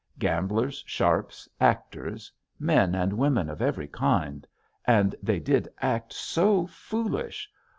[0.17, 4.47] Gamblers, sharps, actors, men and women of every kind
[4.85, 7.47] and they did act so foolish!